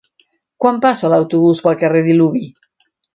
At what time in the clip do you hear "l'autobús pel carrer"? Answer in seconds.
1.13-2.01